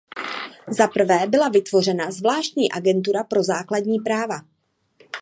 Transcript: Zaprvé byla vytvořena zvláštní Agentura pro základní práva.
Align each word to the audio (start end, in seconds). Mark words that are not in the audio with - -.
Zaprvé 0.67 1.19
byla 1.27 1.49
vytvořena 1.49 2.11
zvláštní 2.11 2.71
Agentura 2.71 3.23
pro 3.23 3.43
základní 3.43 3.99
práva. 3.99 4.41